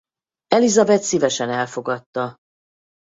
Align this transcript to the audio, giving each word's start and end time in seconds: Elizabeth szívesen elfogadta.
Elizabeth 0.47 1.01
szívesen 1.03 1.49
elfogadta. 1.49 2.37